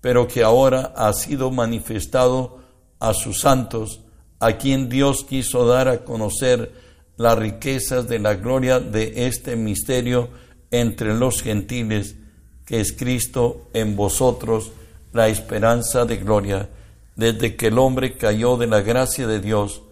pero 0.00 0.26
que 0.28 0.42
ahora 0.42 0.92
ha 0.96 1.12
sido 1.12 1.50
manifestado 1.50 2.58
a 2.98 3.14
sus 3.14 3.40
santos, 3.40 4.00
a 4.38 4.52
quien 4.52 4.88
Dios 4.88 5.24
quiso 5.24 5.66
dar 5.66 5.88
a 5.88 6.04
conocer 6.04 6.72
las 7.16 7.38
riquezas 7.38 8.08
de 8.08 8.18
la 8.18 8.34
gloria 8.34 8.80
de 8.80 9.26
este 9.26 9.56
misterio 9.56 10.30
entre 10.70 11.14
los 11.14 11.42
gentiles, 11.42 12.16
que 12.64 12.80
es 12.80 12.92
Cristo 12.92 13.68
en 13.74 13.96
vosotros, 13.96 14.72
la 15.12 15.28
esperanza 15.28 16.04
de 16.04 16.16
gloria. 16.16 16.70
Desde 17.16 17.56
que 17.56 17.66
el 17.66 17.78
hombre 17.78 18.16
cayó 18.16 18.56
de 18.56 18.66
la 18.66 18.80
gracia 18.80 19.26
de 19.26 19.40
Dios, 19.40 19.82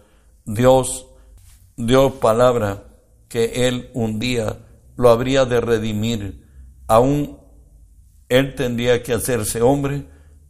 Dios 0.45 1.05
dio 1.75 2.15
palabra 2.15 2.85
que 3.27 3.67
él 3.67 3.89
un 3.93 4.19
día 4.19 4.57
lo 4.95 5.09
habría 5.09 5.45
de 5.45 5.61
redimir. 5.61 6.45
Aún 6.87 7.38
él 8.29 8.55
tendría 8.55 9.03
que 9.03 9.13
hacerse 9.13 9.61
hombre, 9.61 10.05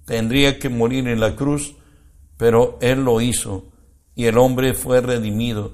tendría 0.06 0.60
que 0.60 0.70
morir 0.70 1.08
en 1.08 1.20
la 1.20 1.36
cruz, 1.36 1.76
pero 2.38 2.78
él 2.82 3.04
lo 3.04 3.22
hizo 3.22 3.72
y 4.16 4.26
el 4.26 4.38
hombre 4.38 4.74
fue 4.74 5.02
redimido 5.02 5.74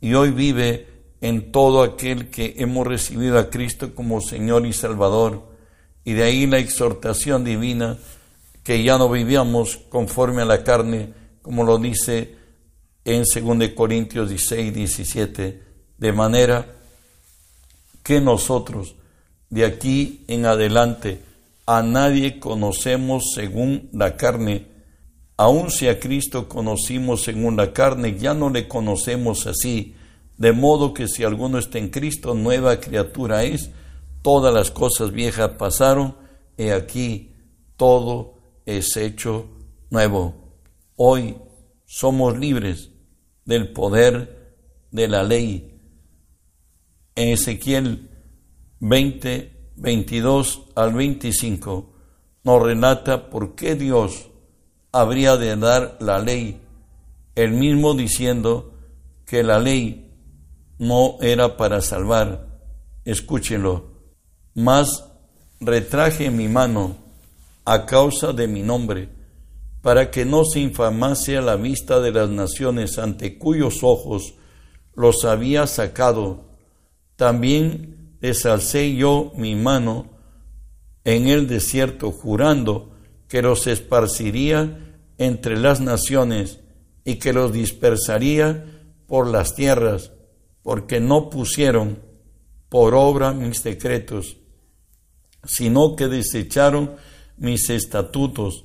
y 0.00 0.14
hoy 0.14 0.30
vive 0.30 0.88
en 1.20 1.52
todo 1.52 1.82
aquel 1.82 2.28
que 2.28 2.56
hemos 2.58 2.86
recibido 2.86 3.38
a 3.38 3.48
Cristo 3.50 3.94
como 3.94 4.20
Señor 4.20 4.66
y 4.66 4.72
Salvador. 4.72 5.48
Y 6.04 6.14
de 6.14 6.24
ahí 6.24 6.46
la 6.48 6.58
exhortación 6.58 7.44
divina 7.44 7.96
que 8.64 8.82
ya 8.82 8.98
no 8.98 9.08
vivíamos 9.08 9.76
conforme 9.88 10.42
a 10.42 10.44
la 10.44 10.64
carne, 10.64 11.14
como 11.42 11.62
lo 11.62 11.78
dice 11.78 12.34
en 13.04 13.22
2 13.22 13.68
Corintios 13.76 14.28
16, 14.28 14.74
17, 14.74 15.62
de 15.98 16.12
manera 16.12 16.66
que 18.02 18.20
nosotros 18.20 18.96
de 19.50 19.64
aquí 19.64 20.24
en 20.26 20.46
adelante 20.46 21.20
a 21.66 21.82
nadie 21.82 22.40
conocemos 22.40 23.32
según 23.34 23.88
la 23.92 24.16
carne, 24.16 24.66
aun 25.36 25.70
si 25.70 25.88
a 25.88 25.98
Cristo 25.98 26.48
conocimos 26.48 27.22
según 27.22 27.56
la 27.56 27.72
carne, 27.72 28.18
ya 28.18 28.34
no 28.34 28.50
le 28.50 28.68
conocemos 28.68 29.46
así, 29.46 29.94
de 30.38 30.52
modo 30.52 30.92
que 30.92 31.08
si 31.08 31.24
alguno 31.24 31.58
está 31.58 31.78
en 31.78 31.90
Cristo, 31.90 32.34
nueva 32.34 32.80
criatura 32.80 33.44
es, 33.44 33.70
todas 34.22 34.52
las 34.52 34.70
cosas 34.70 35.12
viejas 35.12 35.50
pasaron, 35.58 36.16
y 36.56 36.68
aquí 36.68 37.32
todo 37.76 38.34
es 38.66 38.96
hecho 38.96 39.48
nuevo. 39.90 40.34
Hoy 40.96 41.36
somos 41.86 42.38
libres 42.38 42.90
del 43.44 43.72
poder 43.72 44.56
de 44.90 45.08
la 45.08 45.24
ley. 45.24 45.80
En 47.14 47.28
Ezequiel 47.28 48.08
20, 48.80 49.51
22 49.82 50.62
al 50.76 50.94
25 50.94 51.92
nos 52.44 52.62
relata 52.62 53.30
por 53.30 53.56
qué 53.56 53.74
Dios 53.74 54.28
habría 54.92 55.36
de 55.36 55.56
dar 55.56 55.96
la 55.98 56.20
ley, 56.20 56.60
el 57.34 57.50
mismo 57.50 57.94
diciendo 57.94 58.74
que 59.26 59.42
la 59.42 59.58
ley 59.58 60.08
no 60.78 61.16
era 61.20 61.56
para 61.56 61.80
salvar. 61.80 62.60
Escúchenlo. 63.04 63.90
Mas 64.54 65.04
retraje 65.60 66.30
mi 66.30 66.46
mano 66.46 66.96
a 67.64 67.84
causa 67.84 68.32
de 68.32 68.46
mi 68.46 68.62
nombre, 68.62 69.08
para 69.80 70.12
que 70.12 70.24
no 70.24 70.44
se 70.44 70.60
infamase 70.60 71.36
a 71.38 71.42
la 71.42 71.56
vista 71.56 71.98
de 71.98 72.12
las 72.12 72.28
naciones 72.28 73.00
ante 73.00 73.36
cuyos 73.36 73.82
ojos 73.82 74.34
los 74.94 75.24
había 75.24 75.66
sacado. 75.66 76.44
También 77.16 77.91
desalcé 78.22 78.94
yo 78.94 79.32
mi 79.36 79.56
mano 79.56 80.06
en 81.04 81.26
el 81.26 81.48
desierto, 81.48 82.12
jurando 82.12 82.92
que 83.28 83.42
los 83.42 83.66
esparciría 83.66 84.96
entre 85.18 85.58
las 85.58 85.80
naciones 85.80 86.60
y 87.04 87.16
que 87.16 87.32
los 87.32 87.52
dispersaría 87.52 88.64
por 89.08 89.26
las 89.26 89.56
tierras, 89.56 90.12
porque 90.62 91.00
no 91.00 91.30
pusieron 91.30 91.98
por 92.68 92.94
obra 92.94 93.32
mis 93.32 93.62
decretos. 93.62 94.38
sino 95.44 95.96
que 95.96 96.06
desecharon 96.06 96.94
mis 97.36 97.68
estatutos, 97.68 98.64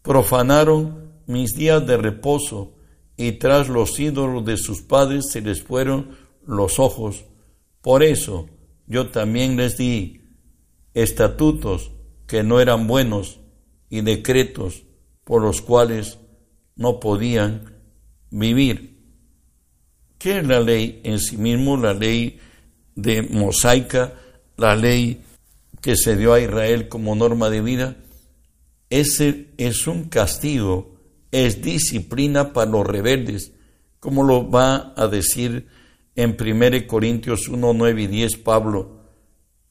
profanaron 0.00 1.12
mis 1.26 1.52
días 1.52 1.86
de 1.86 1.98
reposo, 1.98 2.72
y 3.18 3.32
tras 3.32 3.68
los 3.68 4.00
ídolos 4.00 4.42
de 4.46 4.56
sus 4.56 4.80
padres 4.80 5.26
se 5.30 5.42
les 5.42 5.62
fueron 5.62 6.16
los 6.46 6.78
ojos. 6.78 7.26
Por 7.82 8.02
eso 8.02 8.48
yo 8.86 9.08
también 9.08 9.56
les 9.56 9.76
di 9.76 10.22
estatutos 10.94 11.90
que 12.26 12.42
no 12.42 12.60
eran 12.60 12.86
buenos 12.86 13.40
y 13.90 14.00
decretos 14.00 14.84
por 15.24 15.42
los 15.42 15.60
cuales 15.60 16.18
no 16.76 17.00
podían 17.00 17.74
vivir. 18.30 18.96
¿Qué 20.18 20.38
es 20.38 20.46
la 20.46 20.60
ley 20.60 21.00
en 21.04 21.18
sí 21.18 21.36
mismo? 21.36 21.76
La 21.76 21.94
ley 21.94 22.38
de 22.94 23.22
mosaica, 23.22 24.14
la 24.56 24.74
ley 24.74 25.22
que 25.80 25.96
se 25.96 26.16
dio 26.16 26.32
a 26.32 26.40
Israel 26.40 26.88
como 26.88 27.14
norma 27.14 27.50
de 27.50 27.60
vida. 27.60 27.96
Ese 28.88 29.48
es 29.56 29.86
un 29.86 30.04
castigo, 30.04 30.96
es 31.30 31.62
disciplina 31.62 32.52
para 32.52 32.70
los 32.70 32.86
rebeldes, 32.86 33.52
como 34.00 34.22
lo 34.22 34.50
va 34.50 34.94
a 34.96 35.08
decir 35.08 35.68
en 36.16 36.36
1 36.40 36.86
Corintios 36.86 37.48
1, 37.48 37.72
9 37.72 38.02
y 38.02 38.06
10 38.06 38.36
Pablo, 38.38 38.96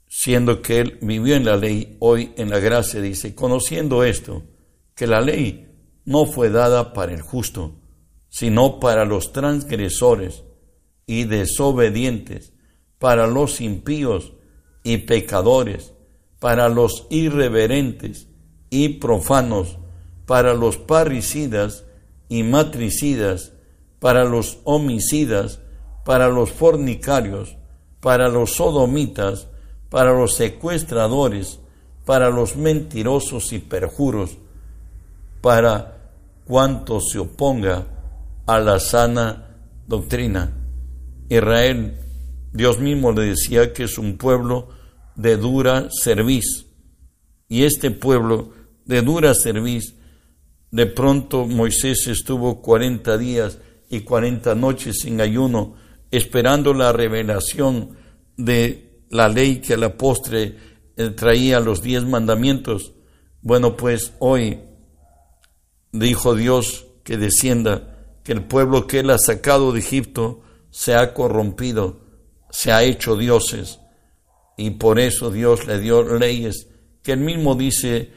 siendo 0.08 0.62
que 0.62 0.80
él 0.80 1.00
vivió 1.02 1.36
en 1.36 1.46
la 1.46 1.58
ley, 1.58 1.98
hoy 2.00 2.32
en 2.38 2.50
la 2.50 2.60
gracia, 2.60 3.02
dice, 3.02 3.36
conociendo 3.36 4.04
esto, 4.04 4.44
que 4.96 5.08
la 5.08 5.20
ley 5.20 5.68
no 6.06 6.26
fue 6.26 6.50
dada 6.50 6.94
para 6.94 7.14
el 7.14 7.22
justo, 7.22 7.76
sino 8.30 8.80
para 8.80 9.06
los 9.06 9.34
transgresores 9.34 10.44
y 11.08 11.26
desobedientes, 11.26 12.54
para 13.00 13.28
los 13.28 13.60
impíos 13.60 14.34
y 14.84 14.98
pecadores, 15.00 15.94
para 16.40 16.70
los 16.70 17.08
irreverentes 17.10 18.28
y 18.70 18.90
profanos, 18.90 19.80
para 20.26 20.54
los 20.54 20.78
parricidas 20.78 21.86
y 22.30 22.44
matricidas, 22.44 23.54
para 24.00 24.26
los 24.26 24.60
homicidas, 24.64 25.62
para 26.06 26.30
los 26.30 26.52
fornicarios, 26.52 27.58
para 28.00 28.30
los 28.30 28.52
sodomitas, 28.52 29.48
para 29.90 30.14
los 30.14 30.36
secuestradores, 30.36 31.60
para 32.06 32.30
los 32.30 32.56
mentirosos 32.56 33.52
y 33.52 33.60
perjuros, 33.60 34.38
para 35.42 36.12
cuanto 36.46 37.02
se 37.02 37.18
oponga 37.18 37.88
a 38.46 38.60
la 38.60 38.80
sana 38.80 39.58
doctrina. 39.88 40.54
Israel, 41.28 41.98
Dios 42.54 42.80
mismo 42.80 43.12
le 43.12 43.30
decía 43.30 43.74
que 43.74 43.86
es 43.86 43.98
un 43.98 44.18
pueblo 44.18 44.70
de 45.16 45.38
dura 45.38 45.90
cerviz. 45.90 46.68
Y 47.50 47.64
este 47.64 47.90
pueblo 47.90 48.52
de 48.86 49.02
dura 49.02 49.34
cerviz, 49.34 49.96
de 50.70 50.86
pronto 50.86 51.48
Moisés 51.48 52.06
estuvo 52.06 52.62
40 52.62 53.18
días 53.18 53.58
y 53.90 54.02
40 54.02 54.54
noches 54.54 55.00
sin 55.02 55.20
ayuno, 55.20 55.84
esperando 56.12 56.74
la 56.74 56.92
revelación 56.92 57.98
de 58.38 59.04
la 59.10 59.28
ley 59.30 59.58
que 59.58 59.74
a 59.74 59.78
la 59.78 59.98
postre 59.98 60.58
eh, 60.98 61.10
traía 61.10 61.60
los 61.60 61.82
diez 61.82 62.04
mandamientos. 62.04 62.94
Bueno, 63.42 63.76
pues 63.76 64.14
hoy 64.20 64.60
dijo 65.92 66.36
Dios 66.36 66.86
que 67.04 67.18
descienda 67.18 67.96
que 68.24 68.32
el 68.32 68.44
pueblo 68.44 68.88
que 68.88 69.00
él 69.00 69.10
ha 69.10 69.18
sacado 69.18 69.72
de 69.72 69.80
Egipto 69.80 70.42
se 70.72 70.96
ha 70.96 71.14
corrompido, 71.14 72.02
se 72.50 72.72
ha 72.72 72.84
hecho 72.84 73.16
dioses, 73.16 73.80
y 74.58 74.72
por 74.72 75.00
eso 75.00 75.32
Dios 75.32 75.68
le 75.68 75.80
dio 75.80 76.18
leyes 76.18 76.70
que 77.04 77.12
él 77.12 77.20
mismo 77.20 77.56
dice 77.56 78.12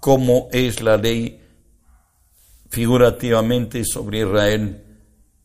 cómo 0.00 0.48
es 0.52 0.82
la 0.82 0.96
ley 0.96 1.40
figurativamente 2.68 3.84
sobre 3.84 4.20
Israel. 4.20 4.84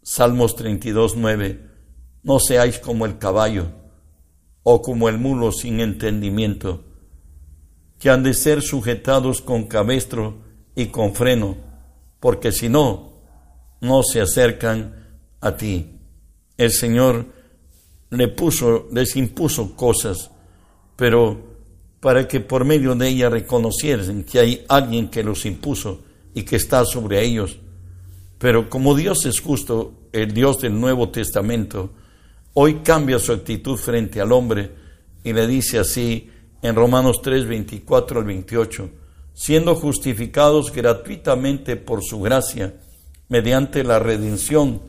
Salmos 0.04 0.56
32, 0.56 1.16
9. 1.16 1.60
No 2.24 2.40
seáis 2.40 2.80
como 2.80 3.06
el 3.06 3.18
caballo 3.18 3.68
o 4.64 4.82
como 4.82 5.10
el 5.10 5.18
mulo 5.18 5.52
sin 5.52 5.80
entendimiento, 5.80 6.84
que 8.00 8.10
han 8.10 8.24
de 8.24 8.34
ser 8.34 8.62
sujetados 8.62 9.42
con 9.42 9.66
cabestro 9.66 10.38
y 10.76 10.88
con 10.88 11.16
freno, 11.16 11.58
porque 12.20 12.52
si 12.52 12.70
no, 12.70 13.14
no 13.80 14.04
se 14.04 14.22
acercan 14.22 15.20
a 15.40 15.56
ti. 15.56 16.00
El 16.58 16.72
Señor 16.72 17.26
les 18.12 19.16
impuso 19.16 19.76
cosas, 19.76 20.32
pero 20.96 21.52
para 22.00 22.28
que 22.28 22.40
por 22.40 22.66
medio 22.66 22.96
de 22.96 23.08
ella 23.08 23.30
reconocieran 23.30 24.24
que 24.24 24.40
hay 24.40 24.66
alguien 24.68 25.10
que 25.10 25.24
los 25.24 25.46
impuso 25.46 26.04
y 26.34 26.44
que 26.44 26.56
está 26.56 26.86
sobre 26.86 27.24
ellos. 27.24 27.60
Pero 28.42 28.72
como 28.72 28.96
Dios 28.96 29.28
es 29.28 29.40
justo, 29.40 29.94
el 30.12 30.34
Dios 30.34 30.60
del 30.60 30.80
Nuevo 30.80 31.10
Testamento, 31.10 31.92
hoy 32.56 32.80
cambia 32.84 33.20
su 33.20 33.34
actitud 33.34 33.78
frente 33.78 34.20
al 34.20 34.32
hombre 34.32 34.72
y 35.24 35.32
le 35.32 35.46
dice 35.46 35.78
así 35.78 36.32
en 36.64 36.74
Romanos 36.74 37.22
3, 37.22 37.46
24 37.46 38.20
al 38.20 38.26
28, 38.26 38.90
siendo 39.36 39.76
justificados 39.76 40.74
gratuitamente 40.74 41.76
por 41.76 42.04
su 42.04 42.20
gracia, 42.20 42.74
mediante 43.30 43.84
la 43.84 44.00
redención 44.00 44.82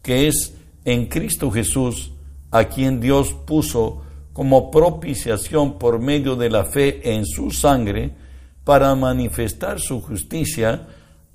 que 0.00 0.28
es 0.28 0.54
en 0.84 1.06
Cristo 1.06 1.50
Jesús, 1.50 2.12
a 2.52 2.66
quien 2.66 3.00
Dios 3.00 3.34
puso 3.34 4.04
como 4.32 4.70
propiciación 4.70 5.76
por 5.76 5.98
medio 5.98 6.36
de 6.36 6.50
la 6.50 6.66
fe 6.66 7.12
en 7.12 7.26
su 7.26 7.50
sangre, 7.50 8.14
para 8.62 8.94
manifestar 8.94 9.80
su 9.80 10.00
justicia 10.00 10.86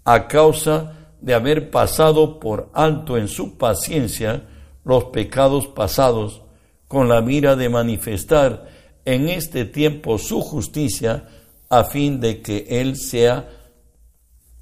a 0.06 0.28
causa 0.30 0.94
de 1.28 1.34
haber 1.34 1.72
pasado 1.72 2.40
por 2.40 2.70
alto 2.74 3.18
en 3.18 3.28
su 3.28 3.58
paciencia 3.58 4.48
los 4.86 5.04
pecados 5.06 5.68
pasados, 5.68 6.42
con 6.88 7.10
la 7.10 7.20
mira 7.20 7.58
de 7.58 7.68
manifestar 7.68 8.70
en 9.04 9.28
este 9.28 9.66
tiempo 9.66 10.20
su 10.20 10.40
justicia, 10.40 11.28
a 11.68 11.84
fin 11.84 12.22
de 12.22 12.42
que 12.42 12.66
Él 12.70 12.96
sea 12.96 13.50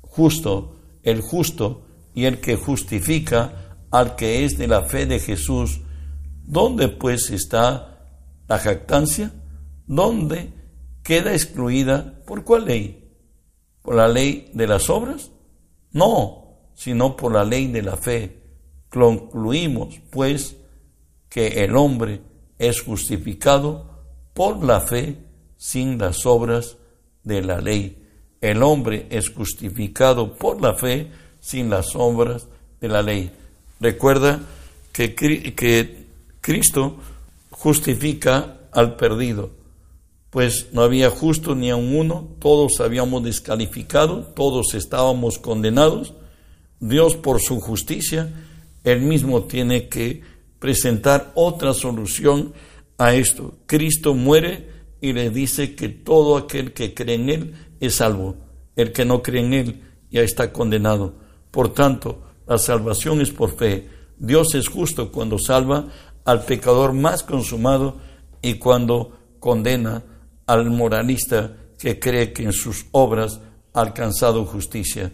justo, 0.02 0.78
el 1.04 1.22
justo, 1.22 1.86
y 2.16 2.26
el 2.26 2.42
que 2.42 2.56
justifica 2.56 3.78
al 3.92 4.16
que 4.16 4.44
es 4.44 4.58
de 4.58 4.68
la 4.68 4.82
fe 4.86 5.06
de 5.06 5.20
Jesús. 5.20 5.82
¿Dónde 6.46 6.88
pues 6.88 7.30
está 7.30 8.08
la 8.48 8.58
jactancia? 8.58 9.32
¿Dónde 9.86 10.52
queda 11.04 11.34
excluida? 11.34 12.24
¿Por 12.26 12.44
cuál 12.44 12.66
ley? 12.66 13.08
¿Por 13.84 13.94
la 13.94 14.08
ley 14.08 14.50
de 14.56 14.66
las 14.66 14.90
obras? 14.90 15.30
No, 15.92 16.45
sino 16.76 17.16
por 17.16 17.34
la 17.34 17.44
ley 17.44 17.68
de 17.68 17.82
la 17.82 17.98
fe. 17.98 18.38
Concluimos 18.90 20.00
pues 20.12 20.56
que 21.30 21.64
el 21.64 21.76
hombre 21.76 22.22
es 22.60 22.82
justificado 22.82 23.90
por 24.34 24.64
la 24.64 24.82
fe 24.82 25.18
sin 25.58 25.98
las 25.98 26.26
obras 26.26 26.78
de 27.24 27.42
la 27.42 27.60
ley. 27.60 28.04
El 28.42 28.62
hombre 28.62 29.08
es 29.10 29.30
justificado 29.30 30.36
por 30.36 30.62
la 30.62 30.76
fe 30.76 31.10
sin 31.40 31.70
las 31.70 31.96
obras 31.96 32.48
de 32.80 32.88
la 32.88 33.02
ley. 33.02 33.32
Recuerda 33.80 34.42
que, 34.92 35.16
que 35.16 36.06
Cristo 36.42 36.98
justifica 37.50 38.58
al 38.72 38.96
perdido, 38.96 39.52
pues 40.30 40.68
no 40.74 40.82
había 40.82 41.10
justo 41.10 41.56
ni 41.56 41.72
a 41.72 41.76
un 41.76 41.96
uno, 41.96 42.28
todos 42.40 42.82
habíamos 42.82 43.24
descalificado, 43.24 44.24
todos 44.36 44.74
estábamos 44.74 45.40
condenados. 45.40 46.14
Dios 46.80 47.16
por 47.16 47.42
su 47.42 47.60
justicia, 47.60 48.32
él 48.84 49.02
mismo 49.02 49.44
tiene 49.44 49.88
que 49.90 50.22
presentar 50.60 51.32
otra 51.36 51.74
solución 51.74 52.54
a 52.98 53.14
esto. 53.14 53.58
Cristo 53.66 54.14
muere 54.14 54.70
y 55.02 55.14
le 55.14 55.30
dice 55.30 55.76
que 55.76 55.90
todo 55.90 56.38
aquel 56.38 56.74
que 56.74 56.94
cree 56.94 57.16
en 57.16 57.30
Él 57.30 57.56
es 57.80 57.96
salvo. 57.96 58.38
El 58.76 58.92
que 58.92 59.06
no 59.06 59.22
cree 59.22 59.46
en 59.46 59.54
Él 59.54 59.82
ya 60.10 60.22
está 60.22 60.52
condenado. 60.52 61.16
Por 61.52 61.74
tanto, 61.74 62.24
la 62.48 62.58
salvación 62.58 63.22
es 63.22 63.32
por 63.32 63.56
fe. 63.56 63.90
Dios 64.18 64.56
es 64.56 64.68
justo 64.68 65.12
cuando 65.12 65.40
salva 65.40 65.88
al 66.24 66.46
pecador 66.46 66.94
más 66.94 67.24
consumado 67.24 67.98
y 68.42 68.56
cuando 68.56 69.18
condena 69.40 70.04
al 70.46 70.70
moralista 70.70 71.56
que 71.78 72.00
cree 72.00 72.34
que 72.34 72.44
en 72.44 72.54
sus 72.54 72.86
obras 72.92 73.40
ha 73.74 73.82
alcanzado 73.82 74.46
justicia. 74.46 75.12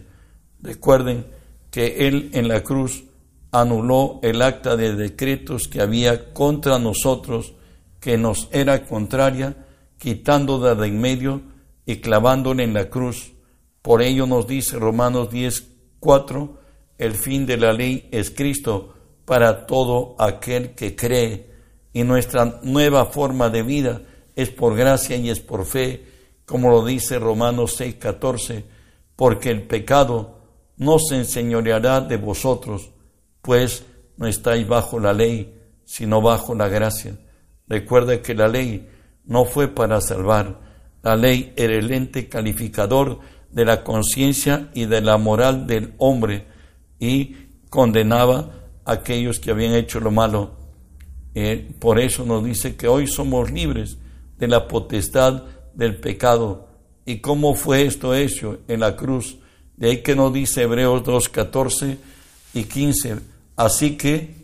Recuerden 0.60 1.26
que 1.72 2.06
Él 2.06 2.30
en 2.34 2.46
la 2.46 2.62
cruz 2.62 3.04
anuló 3.50 4.20
el 4.22 4.42
acta 4.42 4.76
de 4.76 4.94
decretos 4.94 5.66
que 5.66 5.80
había 5.80 6.32
contra 6.32 6.78
nosotros, 6.78 7.54
que 7.98 8.18
nos 8.18 8.48
era 8.52 8.84
contraria, 8.84 9.56
quitándola 9.98 10.74
de 10.74 10.86
en 10.86 11.00
medio 11.00 11.40
y 11.86 11.96
clavándola 11.96 12.62
en 12.62 12.74
la 12.74 12.90
cruz. 12.90 13.32
Por 13.80 14.02
ello 14.02 14.26
nos 14.26 14.46
dice 14.46 14.78
Romanos 14.78 15.30
10, 15.30 15.66
4. 15.98 16.58
El 16.98 17.14
fin 17.14 17.46
de 17.46 17.56
la 17.56 17.72
ley 17.72 18.06
es 18.12 18.30
Cristo 18.30 18.94
para 19.24 19.66
todo 19.66 20.14
aquel 20.18 20.74
que 20.74 20.94
cree 20.94 21.50
y 21.94 22.04
nuestra 22.04 22.60
nueva 22.62 23.06
forma 23.06 23.48
de 23.48 23.62
vida 23.62 24.02
es 24.36 24.50
por 24.50 24.76
gracia 24.76 25.16
y 25.16 25.30
es 25.30 25.40
por 25.40 25.64
fe, 25.64 26.04
como 26.44 26.70
lo 26.70 26.84
dice 26.84 27.18
Romanos 27.18 27.80
6:14, 27.80 28.64
porque 29.16 29.50
el 29.50 29.62
pecado 29.62 30.41
no 30.76 30.98
se 30.98 31.16
enseñoreará 31.16 32.00
de 32.00 32.16
vosotros, 32.16 32.90
pues 33.40 33.84
no 34.16 34.26
estáis 34.26 34.66
bajo 34.66 34.98
la 34.98 35.12
ley, 35.12 35.58
sino 35.84 36.20
bajo 36.20 36.54
la 36.54 36.68
gracia. 36.68 37.16
Recuerda 37.68 38.20
que 38.22 38.34
la 38.34 38.48
ley 38.48 38.88
no 39.24 39.44
fue 39.44 39.68
para 39.68 40.00
salvar, 40.00 40.60
la 41.02 41.16
ley 41.16 41.52
era 41.56 41.74
el 41.74 41.90
ente 41.90 42.28
calificador 42.28 43.20
de 43.50 43.64
la 43.64 43.84
conciencia 43.84 44.70
y 44.74 44.86
de 44.86 45.00
la 45.00 45.18
moral 45.18 45.66
del 45.66 45.94
hombre 45.98 46.46
y 46.98 47.36
condenaba 47.68 48.50
a 48.84 48.92
aquellos 48.92 49.38
que 49.38 49.50
habían 49.50 49.74
hecho 49.74 50.00
lo 50.00 50.10
malo. 50.10 50.52
Eh, 51.34 51.74
por 51.78 51.98
eso 51.98 52.24
nos 52.24 52.44
dice 52.44 52.76
que 52.76 52.88
hoy 52.88 53.06
somos 53.06 53.50
libres 53.50 53.98
de 54.38 54.48
la 54.48 54.68
potestad 54.68 55.44
del 55.74 55.96
pecado. 55.96 56.68
¿Y 57.04 57.18
cómo 57.18 57.54
fue 57.54 57.86
esto 57.86 58.14
hecho 58.14 58.60
en 58.68 58.80
la 58.80 58.96
cruz? 58.96 59.38
De 59.76 59.90
ahí 59.90 60.02
que 60.02 60.14
nos 60.14 60.32
dice 60.32 60.62
Hebreos 60.62 61.02
2, 61.04 61.28
14 61.28 61.98
y 62.54 62.64
15. 62.64 63.18
Así 63.56 63.96
que, 63.96 64.34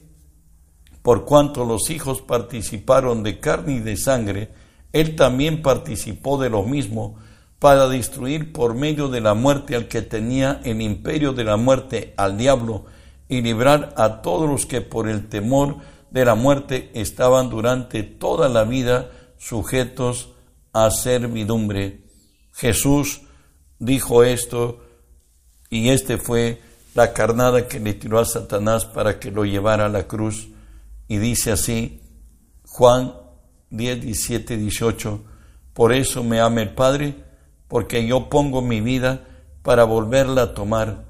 por 1.02 1.24
cuanto 1.24 1.64
los 1.64 1.90
hijos 1.90 2.20
participaron 2.22 3.22
de 3.22 3.40
carne 3.40 3.74
y 3.74 3.80
de 3.80 3.96
sangre, 3.96 4.50
él 4.92 5.16
también 5.16 5.62
participó 5.62 6.38
de 6.38 6.50
lo 6.50 6.62
mismo 6.62 7.16
para 7.58 7.88
destruir 7.88 8.52
por 8.52 8.74
medio 8.74 9.08
de 9.08 9.20
la 9.20 9.34
muerte 9.34 9.74
al 9.74 9.88
que 9.88 10.02
tenía 10.02 10.60
el 10.64 10.80
imperio 10.80 11.32
de 11.32 11.44
la 11.44 11.56
muerte, 11.56 12.14
al 12.16 12.38
diablo, 12.38 12.86
y 13.28 13.42
librar 13.42 13.94
a 13.96 14.22
todos 14.22 14.48
los 14.48 14.64
que 14.64 14.80
por 14.80 15.08
el 15.08 15.28
temor 15.28 15.76
de 16.10 16.24
la 16.24 16.34
muerte 16.34 16.90
estaban 16.94 17.50
durante 17.50 18.02
toda 18.02 18.48
la 18.48 18.64
vida 18.64 19.10
sujetos 19.38 20.30
a 20.72 20.90
servidumbre. 20.90 22.04
Jesús 22.54 23.22
dijo 23.78 24.24
esto 24.24 24.80
y 25.70 25.90
este 25.90 26.18
fue 26.18 26.60
la 26.94 27.12
carnada 27.12 27.68
que 27.68 27.80
le 27.80 27.94
tiró 27.94 28.18
a 28.18 28.24
Satanás 28.24 28.84
para 28.84 29.18
que 29.18 29.30
lo 29.30 29.44
llevara 29.44 29.86
a 29.86 29.90
la 29.90 30.06
cruz. 30.06 30.48
Y 31.06 31.18
dice 31.18 31.52
así, 31.52 32.00
Juan 32.66 33.14
10, 33.70 34.00
17, 34.00 34.56
18, 34.56 35.20
por 35.74 35.92
eso 35.92 36.24
me 36.24 36.40
ama 36.40 36.62
el 36.62 36.74
Padre, 36.74 37.14
porque 37.68 38.06
yo 38.06 38.28
pongo 38.28 38.62
mi 38.62 38.80
vida 38.80 39.24
para 39.62 39.84
volverla 39.84 40.42
a 40.42 40.54
tomar. 40.54 41.04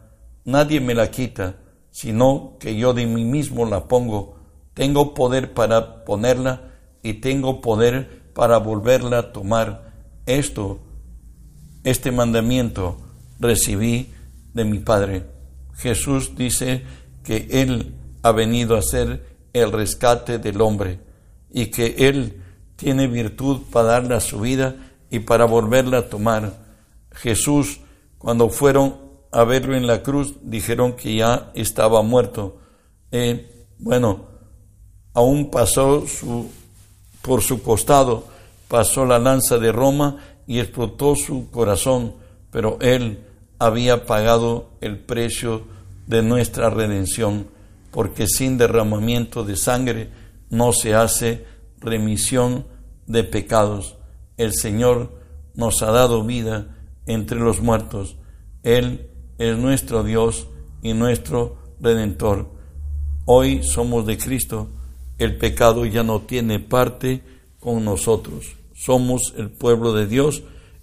Nadie 0.45 0.81
me 0.81 0.95
la 0.95 1.11
quita, 1.11 1.57
sino 1.91 2.57
que 2.59 2.77
yo 2.77 2.93
de 2.95 3.07
mí 3.07 3.25
mismo 3.25 3.65
la 3.65 3.87
pongo. 3.87 4.37
Tengo 4.75 5.15
poder 5.15 5.55
para 5.55 6.05
ponerla 6.05 6.73
y 7.03 7.15
tengo 7.15 7.61
poder 7.61 8.31
para 8.35 8.59
volverla 8.59 9.19
a 9.19 9.33
tomar. 9.33 9.93
Esto, 10.27 10.81
este 11.85 12.13
mandamiento, 12.13 12.99
recibí 13.39 14.13
de 14.59 14.65
mi 14.65 14.81
Padre. 14.81 15.25
Jesús 15.77 16.35
dice 16.37 16.83
que 17.23 17.47
Él 17.51 17.95
ha 18.23 18.33
venido 18.33 18.77
a 18.77 18.83
ser 18.83 19.25
el 19.53 19.71
rescate 19.71 20.39
del 20.39 20.61
hombre 20.61 20.99
y 21.51 21.67
que 21.67 21.95
Él 21.99 22.43
tiene 22.75 23.07
virtud 23.07 23.63
para 23.71 23.89
darle 23.89 24.21
su 24.21 24.41
vida 24.41 24.75
y 25.11 25.21
para 25.21 25.45
volverla 25.45 25.99
a 25.99 26.09
tomar. 26.09 26.53
Jesús, 27.13 27.81
cuando 28.19 28.49
fueron 28.49 28.97
a 29.31 29.45
verlo 29.45 29.77
en 29.77 29.87
la 29.87 30.03
cruz, 30.03 30.35
dijeron 30.43 30.95
que 30.95 31.15
ya 31.15 31.53
estaba 31.55 32.03
muerto. 32.03 32.59
Eh, 33.13 33.67
bueno, 33.79 34.27
aún 35.15 35.51
pasó 35.51 36.05
su, 36.07 36.51
por 37.23 37.43
su 37.43 37.63
costado, 37.63 38.25
pasó 38.67 39.07
la 39.07 39.21
lanza 39.21 39.59
de 39.59 39.71
Roma 39.71 40.17
y 40.49 40.59
explotó 40.59 41.15
su 41.15 41.49
corazón, 41.51 42.15
pero 42.51 42.79
él 42.81 43.25
había 43.59 44.07
pagado 44.07 44.71
el 44.81 44.99
precio 44.99 45.65
de 46.07 46.23
nuestra 46.23 46.71
redención, 46.71 47.49
porque 47.91 48.27
sin 48.27 48.59
derramamiento 48.59 49.45
de 49.45 49.57
sangre 49.57 50.11
no 50.51 50.73
se 50.73 50.95
hace 50.95 51.45
remisión 51.81 52.67
de 53.07 53.25
pecados. 53.25 53.97
El 54.37 54.55
Señor 54.55 55.13
nos 55.55 55.83
ha 55.83 55.91
dado 55.91 56.25
vida 56.25 56.77
entre 57.07 57.41
los 57.41 57.61
muertos. 57.61 58.17
Él 58.63 59.11
es 59.39 59.57
nuestro 59.57 60.05
Dios 60.05 60.47
y 60.83 60.95
nuestro 60.95 61.59
Redentor. 61.81 62.51
Hoy 63.25 63.63
somos 63.63 64.07
de 64.07 64.19
Cristo. 64.19 64.69
El 65.19 65.37
pecado 65.37 65.85
ya 65.85 66.03
no 66.03 66.21
tiene 66.23 66.61
parte 66.61 67.23
con 67.59 67.85
nosotros. 67.85 68.57
Somos 68.75 69.35
el 69.37 69.51
pueblo 69.51 69.93
de 69.93 70.07
Dios. 70.07 70.43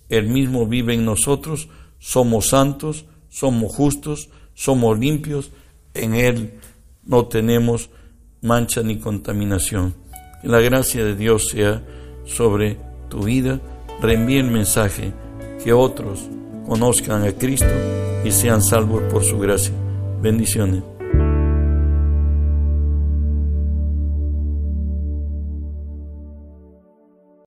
Él 0.09 0.27
mismo 0.27 0.67
vive 0.67 0.93
en 0.93 1.05
nosotros 1.05 1.69
somos 2.05 2.49
santos, 2.49 3.05
somos 3.29 3.75
justos, 3.75 4.29
somos 4.53 4.99
limpios, 4.99 5.49
en 5.95 6.13
Él 6.13 6.59
no 7.03 7.25
tenemos 7.25 7.89
mancha 8.43 8.83
ni 8.83 8.99
contaminación. 8.99 9.95
Que 10.39 10.47
la 10.47 10.59
gracia 10.59 11.03
de 11.03 11.15
Dios 11.15 11.49
sea 11.49 11.83
sobre 12.23 12.77
tu 13.09 13.23
vida. 13.23 13.59
Reenvíe 14.01 14.37
el 14.37 14.51
mensaje, 14.51 15.13
que 15.63 15.73
otros 15.73 16.29
conozcan 16.67 17.23
a 17.23 17.31
Cristo 17.31 17.73
y 18.23 18.29
sean 18.29 18.61
salvos 18.61 19.01
por 19.11 19.23
su 19.23 19.39
gracia. 19.39 19.73
Bendiciones. 20.21 20.94